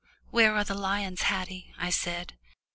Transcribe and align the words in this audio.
"Where 0.31 0.55
are 0.55 0.63
the 0.63 0.73
lions, 0.73 1.21
Haddie?" 1.21 1.75
I 1.77 1.91
said. 1.91 2.33